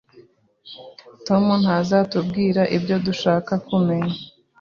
Tom 1.27 1.43
ntazatubwira 1.61 2.61
ibyo 2.77 2.95
dushaka 3.05 3.51
kumenya. 3.67 4.17